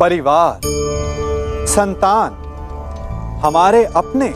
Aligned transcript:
परिवार, 0.00 0.60
संतान, 1.66 2.36
हमारे 3.44 3.84
अपने, 3.84 4.28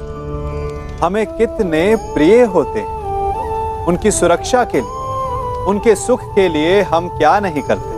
हमें 1.04 1.26
कितने 1.26 1.96
प्रिय 1.96 2.42
होते 2.44 2.82
उनकी 3.86 4.10
सुरक्षा 4.10 4.64
के 4.64 4.80
लिए, 4.80 5.64
उनके 5.66 5.94
सुख 5.94 6.24
के 6.34 6.48
लिए 6.48 6.82
हम 6.82 7.08
क्या 7.08 7.40
नहीं 7.40 7.62
करते। 7.62 7.92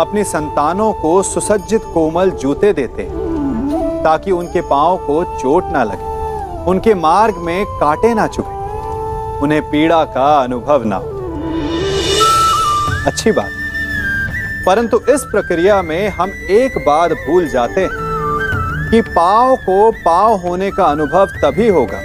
अपनी 0.00 0.24
संतानों 0.24 0.92
को 0.92 1.22
सुसज्जित 1.22 1.84
कोमल 1.94 2.30
जूते 2.30 2.72
देते 2.72 3.02
हैं, 3.02 4.02
ताकि 4.04 4.30
उनके 4.30 4.60
पाँव 4.60 4.96
को 4.96 5.24
चोट 5.24 5.64
ना 5.66 5.84
लगे, 5.84 6.12
उनके 6.64 6.94
मार्ग 6.94 7.36
में 7.36 7.64
कांटे 7.66 8.14
ना 8.14 8.26
चुभे, 8.26 9.40
उन्हें 9.40 9.62
पीड़ा 9.62 10.04
का 10.04 10.38
अनुभव 10.40 10.84
ना 10.84 10.96
हो। 10.96 11.12
अच्छी 13.06 13.32
बात। 13.32 13.63
परंतु 14.66 15.00
इस 15.10 15.24
प्रक्रिया 15.24 15.80
में 15.82 16.08
हम 16.08 16.30
एक 16.50 16.78
बात 16.78 17.12
भूल 17.26 17.48
जाते 17.48 17.80
हैं 17.80 18.90
कि 18.90 19.00
पाव 19.00 19.54
को 19.56 19.90
पाव 20.04 20.36
होने 20.36 20.70
का 20.70 20.84
अनुभव 20.84 21.26
तभी 21.42 21.68
होगा 21.68 22.00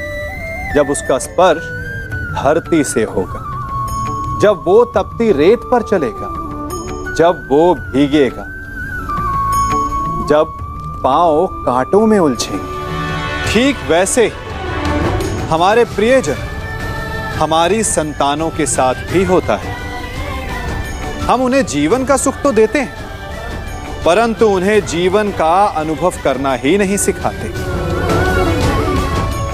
जब 0.76 0.90
उसका 0.90 1.18
स्पर्श 1.18 1.64
धरती 2.34 2.84
से 2.84 3.04
होगा, 3.04 3.40
जब 4.42 4.64
वो 4.66 4.84
तपती 4.86 5.32
रेत 5.32 5.60
पर 5.72 5.84
चलेगा, 5.84 6.28
जब 7.16 7.48
वो 7.52 7.74
भीगेगा, 7.76 8.46
जब 10.30 10.54
पाँव 11.04 11.48
कांटों 11.66 12.06
में 12.08 12.20
उलझेंगे। 12.20 13.52
ठीक 13.52 13.90
वैसे 13.90 14.28
हमारे 15.50 15.84
प्रियजन 15.86 16.48
हमारी 17.38 17.84
संतानों 17.84 18.50
के 18.50 18.66
साथ 18.66 18.96
भी 19.12 19.24
होता 19.24 19.56
है। 19.56 19.89
हम 21.22 21.42
उन्हें 21.42 21.66
जीवन 21.66 22.06
का 22.06 22.18
सुख 22.18 22.42
तो 22.44 22.52
देते 22.52 22.80
हैं, 22.80 22.94
परंतु 24.06 24.48
उन्हें 24.48 24.80
जीवन 24.86 25.32
का 25.32 25.66
अनुभव 25.78 26.14
करना 26.24 26.54
ही 26.56 26.78
नहीं 26.78 26.98
सिखाते। 26.98 27.52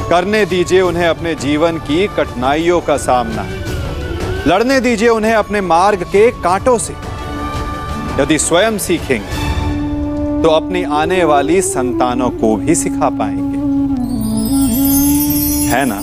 करने 0.09 0.45
दीजिए 0.45 0.81
उन्हें 0.81 1.07
अपने 1.07 1.33
जीवन 1.35 1.77
की 1.79 2.07
कठिनाइयों 2.07 2.79
का 2.81 2.97
सामना। 2.97 3.45
लड़ने 4.47 4.79
दीजिए 4.79 5.09
उन्हें 5.09 5.33
अपने 5.33 5.61
मार्ग 5.63 6.03
के 6.03 6.29
कांटों 6.41 6.77
से। 6.77 6.93
यदि 8.19 8.37
स्वयं 8.39 8.77
सीखेंगे 8.77 9.43
तो 10.43 10.49
अपनी 10.49 10.83
आने 10.93 11.23
वाली 11.23 11.61
संतानों 11.61 12.29
को 12.31 12.55
भी 12.55 12.75
सिखा 12.75 13.09
पाएँगे। 13.09 13.63
है 15.67 15.83
ना? 15.85 15.97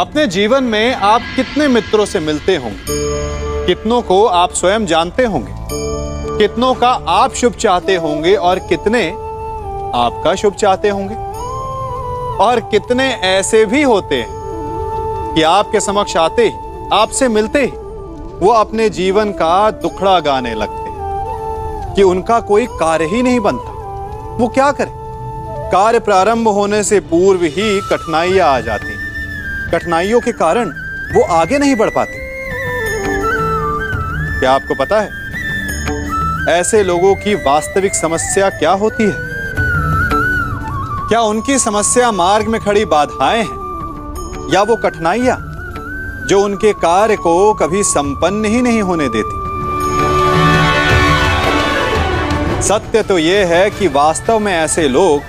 अपने 0.00 0.26
जीवन 0.26 0.64
में 0.64 0.94
आप 0.94 1.22
कितने 1.36 1.68
मित्रों 1.68 2.06
से 2.06 2.20
मिलते 2.20 2.56
होंगे? 2.56 3.02
कितनों 3.66 4.02
को 4.02 4.24
आप 4.26 4.52
स्वयं 4.52 4.86
जानते 4.86 5.24
होंगे? 5.24 5.52
कितनों 6.38 6.74
का 6.74 6.88
आप 7.08 7.34
शुभ 7.34 7.52
चाहते 7.52 7.96
होंगे 7.96 8.34
और 8.34 8.58
कितने 8.58 9.10
आपका 9.94 10.34
शुभ 10.34 10.54
चाहते 10.54 10.88
होंगे? 10.88 11.14
और 12.44 12.60
कितने 12.60 13.08
ऐसे 13.10 13.64
भी 13.66 13.82
होते 13.82 14.14
हैं 14.14 15.34
कि 15.34 15.42
आपके 15.42 15.80
समक्ष 15.80 16.16
आते 16.16 16.42
ही, 16.42 16.52
आपसे 16.92 17.28
मिलते 17.28 17.58
ही, 17.58 17.70
वो 18.46 18.48
अपने 18.48 18.90
जीवन 18.90 19.30
का 19.30 19.70
दुखड़ा 19.70 20.20
गाने 20.20 20.54
लगते 20.54 20.90
हैं 20.90 21.94
कि 21.94 22.02
उनका 22.02 22.40
कोई 22.40 22.66
कार्य 22.66 23.04
ही 23.04 23.22
नहीं 23.22 23.40
बनता। 23.40 23.70
वो 24.36 24.48
क्या 24.48 24.72
करे? 24.72 24.92
कार्य 25.70 25.98
प्रारंभ 25.98 26.48
होने 26.48 26.82
से 26.82 27.00
पूर्व 27.00 27.40
ही 27.42 27.80
कठिनाइयाँ 27.80 28.48
आ 28.48 28.60
जाती 28.60 28.94
कठिनाइयों 29.70 30.20
के 30.20 30.32
कारण 30.32 30.68
वो 31.14 31.24
आगे 31.24 31.58
नहीं 31.58 31.76
बढ़ 31.76 31.90
पाते। 31.90 32.23
क्या 34.44 34.52
आपको 34.52 34.74
पता 34.74 35.00
है? 35.00 35.08
ऐसे 36.60 36.82
लोगों 36.82 37.14
की 37.14 37.34
वास्तविक 37.34 37.94
समस्या 37.94 38.48
क्या 38.50 38.70
होती 38.70 39.04
है? 39.04 39.16
क्या 41.08 41.20
उनकी 41.20 41.58
समस्या 41.58 42.12
मार्ग 42.12 42.46
में 42.46 42.60
खड़ी 42.60 42.84
बाधाएँ 42.84 43.42
हैं? 43.42 44.50
या 44.52 44.62
वो 44.62 44.76
कठिनाइयाँ, 44.76 45.36
जो 46.26 46.40
उनके 46.40 46.72
कार्य 46.72 47.16
को 47.16 47.54
कभी 47.54 47.82
संपन्न 47.82 48.44
ही 48.44 48.62
नहीं 48.62 48.82
होने 48.82 49.08
देती? 49.08 49.40
सत्य 52.62 53.02
तो 53.02 53.18
यह 53.18 53.46
है 53.46 53.70
कि 53.70 53.88
वास्तव 53.88 54.38
में 54.38 54.52
ऐसे 54.52 54.88
लोग 54.88 55.22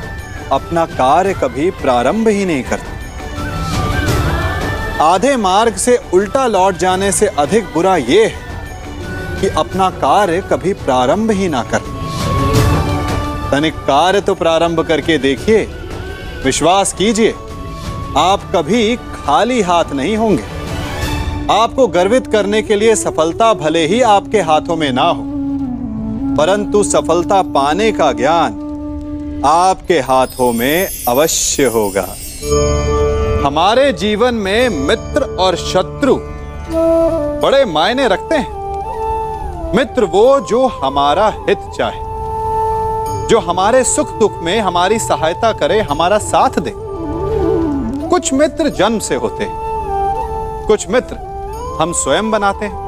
अपना 0.52 0.86
कार्य 0.86 1.34
कभी 1.34 1.70
प्रारंभ 1.72 2.28
ही 2.28 2.46
नहीं 2.46 2.64
करते। 2.64 2.92
आधे 5.02 5.36
मार्ग 5.38 5.76
से 5.76 6.00
उल्टा 6.14 6.48
लौट 6.48 6.78
जाने 6.78 7.12
से 7.12 7.28
अधिक 7.28 7.64
बुरा 7.74 7.96
यह 7.98 8.28
है 8.28 8.45
कि 9.36 9.48
अपना 9.58 9.90
कार्य 9.98 10.42
कभी 10.42 10.74
प्रारंभ 10.76 11.32
ही 11.32 11.48
ना 11.50 11.64
कर। 11.64 11.94
तनिक 13.52 13.76
कार्य 13.88 14.22
तो 14.22 14.34
प्रारंभ 14.36 14.80
करके 14.80 15.18
देखिए। 15.18 15.64
विश्वास 16.46 16.94
कीजिए, 16.94 17.34
आप 18.18 18.42
कभी 18.56 18.96
खाली 18.96 19.62
हाथ 19.62 19.94
नहीं 19.94 20.18
होंगे। 20.18 20.44
आपको 21.52 21.88
गर्वित 21.88 22.28
करने 22.28 22.62
के 22.62 22.76
लिए 22.76 22.96
सफलता 22.96 23.54
भले 23.54 23.86
ही 23.88 24.02
आपके 24.02 24.42
हाथों 24.42 24.76
में 24.76 24.92
ना 24.92 25.08
हो, 25.10 25.24
परंतु 26.36 26.84
सफलता 26.84 27.42
पाने 27.54 27.92
का 27.92 28.12
ज्ञान 28.12 28.62
आपके 29.46 30.00
हाथों 30.00 30.52
में 30.54 30.88
अवश्य 31.08 31.66
होगा। 31.66 32.08
हमारे 33.46 33.92
जीवन 33.94 34.34
में 34.36 34.70
मित्र 34.88 35.36
और 35.40 35.56
शत्रु 35.56 36.16
बड़े 37.42 37.64
मायने 37.66 38.08
रखते 38.08 38.36
हैं। 38.36 38.55
मित्र, 39.76 40.04
वो 40.04 40.40
जो 40.40 40.68
हमारा 40.68 41.34
हित 41.50 41.60
चाहे, 41.78 42.00
जो 43.28 43.40
हमारे 43.40 43.84
सुख 43.84 44.20
दुख 44.20 44.32
में 44.42 44.60
हमारी 44.60 45.00
सहायता 45.00 45.54
करे, 45.54 45.82
हमारा 45.82 46.18
साथ 46.18 46.50
दे। 46.50 46.74
कुछ 48.10 48.34
मित्र 48.34 48.70
जन्म 48.70 49.00
से 49.00 49.16
होते 49.16 49.44
हैं। 49.44 49.58
कुछ 50.68 50.90
मित्र 50.90 51.16
हम 51.82 51.94
स्वयं 51.94 52.32
बनाते 52.32 52.66
हैं। 52.66 52.86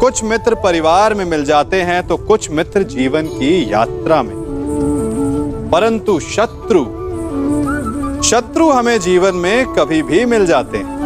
कुछ 0.00 0.24
मित्र 0.24 0.54
परिवार 0.54 1.14
में 1.14 1.24
मिल 1.24 1.44
जाते 1.44 1.82
हैं 1.82 2.06
तो 2.06 2.16
कुछ 2.16 2.50
मित्र 2.50 2.82
जीवन 2.82 3.26
की 3.26 3.72
यात्रा 3.72 4.22
में। 4.22 4.36
परंतु 5.72 6.20
शत्रु 6.20 6.84
शत्रु 8.22 8.70
हमें 8.70 9.00
जीवन 9.00 9.34
में 9.34 9.66
कभी 9.66 10.02
भी 10.02 10.24
मिल 10.24 10.46
जाते 10.46 10.78
हैं। 10.78 10.98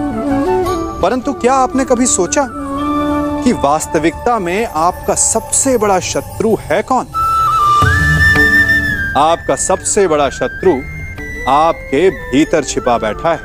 परंतु 1.03 1.33
क्या 1.33 1.55
आपने 1.55 1.85
कभी 1.85 2.07
सोचा? 2.07 2.66
कि 3.47 3.53
वास्तविकता 3.53 4.39
में 4.39 4.67
आपका 4.67 5.15
सबसे 5.15 5.77
बड़ा 5.79 5.99
शत्रु 6.01 6.55
है 6.61 6.83
कौन? 6.83 7.07
आपका 9.17 9.57
सबसे 9.57 10.07
बड़ा 10.09 10.29
शत्रु 10.31 10.73
आपके 11.49 12.09
भीतर 12.11 12.65
छिपा 12.65 12.97
बैठा 12.99 13.31
है, 13.31 13.39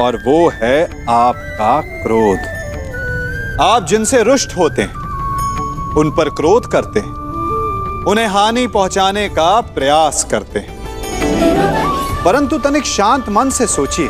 और 0.00 0.16
वो 0.26 0.48
है 0.48 0.82
आपका 1.08 1.80
क्रोध। 1.80 3.58
आप 3.60 3.86
जिनसे 3.86 4.22
रुष्ट 4.22 4.56
होते 4.56 4.82
हैं, 4.82 4.94
उन 5.94 6.10
पर 6.10 6.28
क्रोध 6.30 6.66
करते 6.66 7.00
हैं, 7.00 7.12
उन्हें 8.04 8.26
हानि 8.26 8.66
पहुँचाने 8.66 9.28
का 9.28 9.60
प्रयास 9.60 10.24
करते 10.30 10.58
हैं। 10.58 12.24
परंतु 12.24 12.58
तनिक 12.58 12.84
शांत 12.84 13.28
मन 13.28 13.50
से 13.50 13.66
सोचिए, 13.66 14.08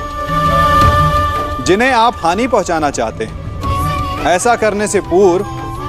जिन्हें 1.65 1.93
आप 1.93 2.15
हानि 2.17 2.47
पहुंचाना 2.47 2.91
चाहते 2.91 3.25
हैं 3.25 3.46
ऐसा 4.25 4.57
करने 4.57 4.89
से 4.89 5.01
पूर्व 5.01 5.45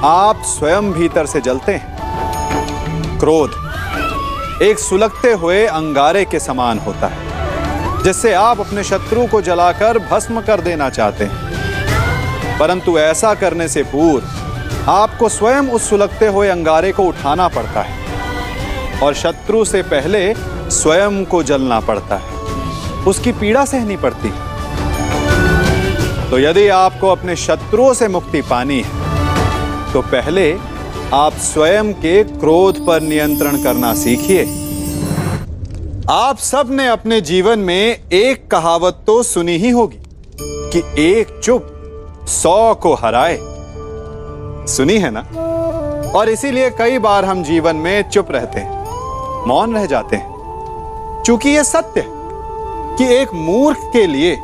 आप 0.06 0.42
स्वयं 0.46 0.92
भीतर 0.92 1.26
से 1.26 1.42
जलते 1.42 1.72
हैं। 1.72 3.20
क्रोध 3.20 4.62
एक 4.62 4.80
सुलगते 4.80 5.32
हुए 5.32 5.66
अंगारे 5.66 6.26
के 6.26 6.40
समान 6.40 6.80
होता 6.80 7.08
है, 7.08 8.04
जिससे 8.04 8.34
आप 8.34 8.60
अपने 8.60 8.84
शत्रु 8.84 9.26
को 9.28 9.42
जलाकर 9.42 10.00
भस्म 10.00 10.42
कर 10.42 10.62
देना 10.62 10.90
चाहते 10.90 11.24
हैं। 11.24 12.58
परंतु 12.60 12.98
ऐसा 13.00 13.34
करने 13.34 13.68
से 13.68 13.84
पूर्व 13.84 14.92
आपको 14.92 15.30
स्वयं 15.30 15.70
उस 15.70 15.90
सुलगते 15.90 16.28
हुए 16.28 16.48
अंगारे 16.48 16.92
को 16.92 17.04
उठाना 17.04 17.48
पड़ता 17.48 17.82
है 17.82 19.00
और 19.00 19.14
शत्रु 19.14 19.66
से 19.66 19.82
पहले 19.82 20.34
स्वयं 20.72 21.26
को 21.26 21.44
जलना 21.44 21.80
पड़ता 21.80 22.16
है। 22.16 22.36
उसकी 23.04 23.32
पीड़ा 23.32 23.66
सहनी 23.66 23.98
पड़ती 23.98 24.28
है। 24.28 24.47
तो 26.30 26.40
यदि 26.40 26.68
आपको 26.68 27.08
अपने 27.08 27.36
शत्रुओं 27.36 27.94
से 27.94 28.08
मुक्ति 28.08 28.42
पानी 28.42 28.82
है 28.86 29.94
तो 29.94 30.02
पहले 30.04 30.52
आप 31.14 31.34
स्वयं 31.42 31.94
के 31.94 32.24
क्रोध 32.24 32.86
पर 32.88 33.02
नियंत्रण 33.02 33.62
करना 33.64 33.94
सीखिए। 33.94 34.44
आप 36.12 36.38
सबने 36.38 36.88
अपने 36.88 37.20
जीवन 37.22 37.60
में 37.60 38.10
एक 38.14 38.48
कहावत 38.52 39.04
तो 39.08 39.22
सुनी 39.24 39.56
ही 39.58 39.70
होगी 39.70 40.00
कि 40.74 40.84
एक 41.04 41.40
चुप 41.44 42.26
सौ 42.30 42.74
को 42.74 42.94
हराए। 42.94 43.38
सुनी 44.68 44.98
है 44.98 45.12
ना? 45.12 45.22
और 46.12 46.30
इसीलिए 46.30 46.70
कई 46.70 47.00
बार 47.00 47.26
हम 47.26 47.44
जीवन 47.44 47.76
में 47.76 48.10
चुप 48.10 48.32
रहते 48.32 48.60
हैं, 48.60 49.46
मौन 49.48 49.76
रह 49.76 49.86
जाते 49.86 50.16
हैं 50.16 51.24
क्योंकि 51.26 51.50
यह 51.50 51.64
सत्य 51.64 52.02
है 52.02 52.96
कि 52.98 53.14
एक 53.16 53.34
मूर्ख 53.34 53.90
के 53.94 54.06
लिए 54.08 54.38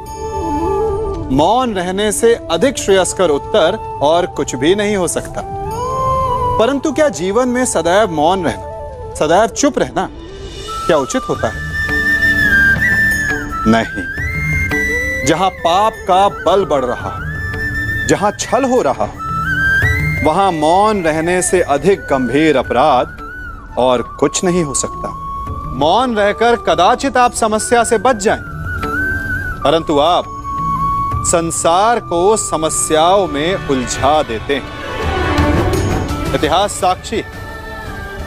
मौन 1.34 1.74
रहने 1.74 2.12
से 2.12 2.34
अधिक 2.52 2.78
श्रेयस्कर 2.78 3.30
उत्तर 3.30 3.76
और 4.02 4.26
कुछ 4.28 4.56
भी 4.56 4.74
नहीं 4.76 4.96
हो 4.96 5.08
सकता। 5.08 5.42
परंतु 6.60 6.92
क्या 6.92 7.08
जीवन 7.10 7.50
में 7.50 7.64
सदैव 7.66 8.12
मौन 8.12 8.44
रहना 8.46 9.14
सदैव 9.16 9.48
चुप 9.48 9.80
रहना 9.80 10.08
क्या 10.88 10.98
उचित 10.98 11.22
होता 11.30 11.48
है? 11.48 11.72
नहीं। 13.68 15.26
जहाँ 15.28 15.50
पाप 15.50 15.94
का 16.08 16.28
बल 16.46 16.66
बढ़ 16.66 16.86
रहा 16.86 17.12
जहाँ 18.10 18.32
छल 18.40 18.64
हो 18.64 18.82
रहा 18.82 19.10
वहाँ 20.26 20.52
मौन 20.52 21.04
रहने 21.04 21.42
से 21.42 21.62
अधिक 21.62 22.02
गंभीर 22.02 22.58
अपराध 22.58 23.18
और 23.78 24.02
कुछ 24.20 24.44
नहीं 24.44 24.64
हो 24.64 24.74
सकता। 24.74 25.10
मौन 25.78 26.16
रहकर 26.16 26.56
कदाचित 26.68 27.18
आप 27.18 27.34
समस्या 27.34 27.84
से 27.84 27.98
बच 27.98 28.16
जाएँ, 28.16 28.42
परंतु 29.64 29.98
आप 30.00 30.26
संसार 31.26 32.00
को 32.00 32.36
समस्याओं 32.38 33.28
में 33.28 33.68
उलझा 33.70 34.22
देते 34.24 34.56
हैं। 34.56 36.36
इतिहास 36.36 36.72
साक्षी 36.72 37.16
है 37.16 37.42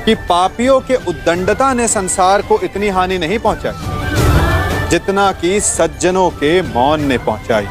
कि 0.04 0.14
पापियों 0.28 0.80
के 0.80 0.94
उद्दंडता 1.08 1.72
ने 1.74 1.88
संसार 1.88 2.42
को 2.42 2.58
इतनी 2.60 2.88
हानि 2.88 3.18
नहीं 3.18 3.38
पहुंचाई, 3.38 4.88
जितना 4.90 5.30
कि 5.32 5.60
सज्जनों 5.60 6.28
के 6.32 6.60
मौन 6.64 7.04
ने 7.04 7.18
पहुंचाई। 7.18 7.66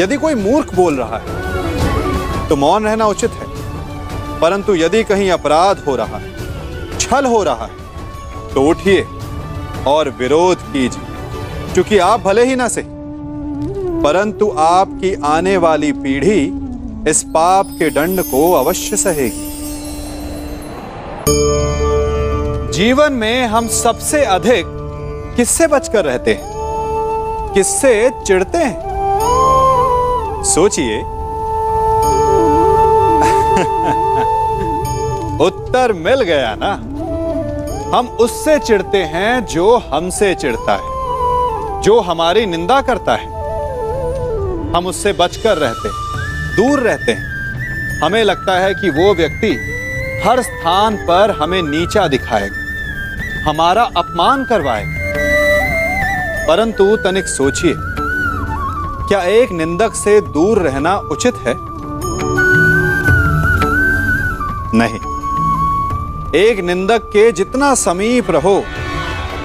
यदि 0.00 0.16
कोई 0.16 0.34
मूर्ख 0.34 0.74
बोल 0.74 0.96
रहा 0.96 1.18
है 1.18 2.46
तो 2.48 2.56
मौन 2.56 2.84
रहना 2.84 3.06
उचित 3.06 3.30
है। 3.32 3.46
परंतु 4.40 4.74
यदि 4.74 5.02
कहीं 5.04 5.30
अपराध 5.30 5.82
हो 5.86 5.96
रहा 5.96 6.18
है, 6.18 6.98
छल 6.98 7.26
हो 7.26 7.42
रहा 7.42 7.66
है 7.66 8.52
तो 8.54 8.62
उठिए 8.62 9.06
और 9.86 10.08
विरोध 10.18 10.62
कीजिए, 10.72 11.72
क्योंकि 11.74 11.98
आप 12.02 12.20
भले 12.20 12.44
ही 12.44 12.56
ना 12.56 12.68
सही। 12.68 12.96
परंतु 14.04 14.54
आपकी 14.58 15.14
आने 15.24 15.56
वाली 15.56 15.92
पीढ़ी 15.92 16.52
इस 17.10 17.22
पाप 17.22 17.66
के 17.66 17.90
दंड 17.90 18.22
को 18.22 18.52
अवश्य 18.52 18.96
सहेगी। 18.96 19.48
जीवन 22.72 23.12
में 23.12 23.46
हम 23.46 23.68
सबसे 23.68 24.24
अधिक 24.24 24.64
किससे 25.36 25.66
बचकर 25.66 26.04
रहते 26.04 26.34
हैं? 26.34 26.52
किससे 27.54 28.10
चिढ़ते 28.26 28.58
हैं? 28.58 28.78
सोचिए। 30.44 30.98
उत्तर 35.46 35.92
मिल 35.92 36.22
गया 36.22 36.56
ना? 36.58 36.74
हम 37.98 38.06
उससे 38.08 38.58
चिढ़ते 38.58 38.98
हैं 38.98 39.46
जो 39.46 39.76
हमसे 39.76 40.34
चिढ़ता 40.34 40.72
है, 40.72 40.98
जो 41.82 42.00
हमारी 42.00 42.46
निंदा 42.46 42.80
करता 42.80 43.14
है। 43.16 43.37
हम 44.76 44.86
उससे 44.86 45.12
बचकर 45.12 45.56
रहते 45.56 45.88
हैं, 45.88 45.96
दूर 46.56 46.80
रहते 46.80 47.12
हैं। 47.12 48.00
हमें 48.00 48.22
लगता 48.24 48.58
है 48.58 48.74
कि 48.74 48.90
वो 48.90 49.14
व्यक्ति 49.14 49.50
हर 50.26 50.42
स्थान 50.42 50.96
पर 50.96 51.30
हमें 51.30 51.62
नीचा 51.62 52.06
दिखाएगा, 52.08 53.50
हमारा 53.50 53.82
अपमान 53.96 54.44
करवाएगा। 54.44 54.98
परंतु 56.46 56.96
तनिक 56.96 57.24
सोचिए, 57.24 57.74
क्या 59.08 59.22
एक 59.22 59.52
निंदक 59.52 59.94
से 59.94 60.20
दूर 60.20 60.58
रहना 60.58 60.96
उचित 60.96 61.34
है? 61.34 61.54
नहीं, 64.74 64.98
एक 66.34 66.60
निंदक 66.60 67.02
के 67.12 67.30
जितना 67.32 67.74
समीप 67.74 68.30
रहो, 68.30 68.64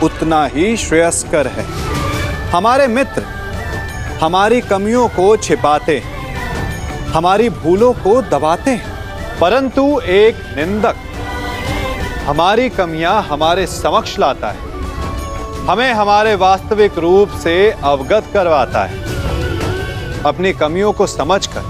उतना 0.03 0.45
ही 0.45 0.75
श्रेयस्कर 0.77 1.47
है। 1.47 1.65
हमारे 2.49 2.87
मित्र 2.87 3.23
हमारी 4.23 4.59
कमियों 4.61 5.07
को 5.07 5.35
छिपाते 5.37 5.97
हैं, 5.97 7.05
हमारी 7.05 7.49
भूलों 7.49 7.91
को 7.93 8.21
दबाते 8.21 8.71
हैं। 8.71 9.39
परंतु 9.39 9.99
एक 9.99 10.35
निंदक 10.57 10.95
हमारी 12.25 12.69
कमियाँ 12.69 13.21
हमारे 13.21 13.65
समक्ष 13.67 14.17
लाता 14.19 14.51
है, 14.51 15.65
हमें 15.67 15.91
हमारे 15.93 16.35
वास्तविक 16.35 16.97
रूप 16.97 17.29
से 17.37 17.55
अवगत 17.71 18.29
करवाता 18.33 18.83
है। 18.83 19.01
अपनी 20.23 20.53
कमियों 20.53 20.93
को 20.93 21.07
समझकर 21.07 21.61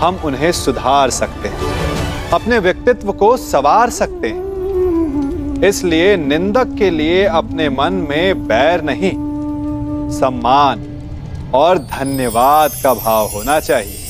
हम 0.00 0.20
उन्हें 0.24 0.52
सुधार 0.52 1.10
सकते 1.10 1.48
हैं, 1.48 2.30
अपने 2.30 2.58
व्यक्तित्व 2.58 3.12
को 3.12 3.36
सवार 3.36 3.90
सकते 3.90 4.28
हैं। 4.28 5.62
इसलिए 5.64 6.16
निंदक 6.16 6.76
के 6.78 6.90
लिए 6.90 7.24
अपने 7.24 7.68
मन 7.70 8.06
में 8.10 8.46
बैर 8.46 8.82
नहीं, 8.82 9.12
सम्मान 10.12 10.86
और 11.54 11.78
धन्यवाद 11.78 12.72
का 12.82 12.94
भाव 12.94 13.26
होना 13.28 13.58
चाहिए। 13.60 14.01